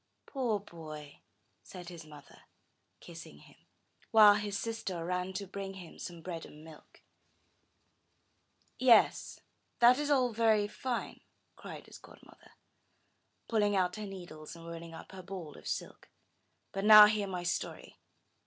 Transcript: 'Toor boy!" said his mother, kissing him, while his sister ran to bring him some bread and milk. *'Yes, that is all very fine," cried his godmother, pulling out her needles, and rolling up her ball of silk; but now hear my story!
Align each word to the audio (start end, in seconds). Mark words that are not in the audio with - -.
'Toor 0.25 0.59
boy!" 0.59 1.19
said 1.61 1.89
his 1.89 2.05
mother, 2.07 2.45
kissing 2.99 3.37
him, 3.37 3.55
while 4.09 4.33
his 4.33 4.57
sister 4.57 5.05
ran 5.05 5.31
to 5.31 5.45
bring 5.45 5.75
him 5.75 5.99
some 5.99 6.23
bread 6.23 6.43
and 6.43 6.63
milk. 6.63 7.03
*'Yes, 8.79 9.41
that 9.77 9.99
is 9.99 10.09
all 10.09 10.33
very 10.33 10.67
fine," 10.67 11.21
cried 11.55 11.85
his 11.85 11.99
godmother, 11.99 12.53
pulling 13.47 13.75
out 13.75 13.97
her 13.97 14.07
needles, 14.07 14.55
and 14.55 14.65
rolling 14.65 14.95
up 14.95 15.11
her 15.11 15.21
ball 15.21 15.55
of 15.55 15.67
silk; 15.67 16.09
but 16.71 16.83
now 16.83 17.05
hear 17.05 17.27
my 17.27 17.43
story! 17.43 17.99